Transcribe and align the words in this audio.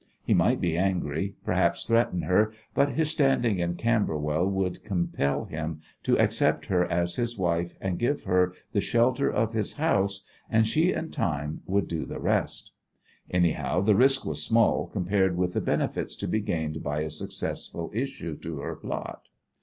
He 0.23 0.33
might 0.33 0.59
be 0.59 0.75
angry; 0.75 1.35
perhaps 1.45 1.85
threaten 1.85 2.23
her; 2.23 2.51
but 2.73 2.93
his 2.93 3.11
standing 3.11 3.59
in 3.59 3.75
Camberwell 3.75 4.49
would 4.49 4.83
compel 4.83 5.45
him 5.45 5.79
to 6.01 6.17
accept 6.17 6.65
her 6.65 6.83
as 6.85 7.17
his 7.17 7.37
wife 7.37 7.75
and 7.79 7.99
give 7.99 8.23
her 8.23 8.51
the 8.71 8.81
shelter 8.81 9.31
of 9.31 9.53
his 9.53 9.73
house, 9.73 10.23
and 10.49 10.67
she 10.67 10.91
and 10.91 11.13
Time 11.13 11.61
would 11.67 11.87
do 11.87 12.07
the 12.07 12.19
rest. 12.19 12.71
Anyhow, 13.29 13.81
the 13.81 13.93
risk 13.95 14.25
was 14.25 14.41
small 14.43 14.87
compared 14.87 15.37
with 15.37 15.53
the 15.53 15.61
benefits 15.61 16.15
to 16.15 16.27
be 16.27 16.39
gained 16.39 16.81
by 16.81 17.01
a 17.01 17.11
successful 17.11 17.91
issue 17.93 18.35
to 18.37 18.57
her 18.57 18.75
plot. 18.75 19.27